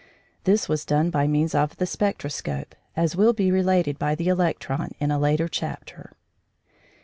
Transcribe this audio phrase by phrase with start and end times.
[0.45, 4.93] This was done by means of the spectroscope, as will be related by the electron
[4.99, 6.13] in a later chapter.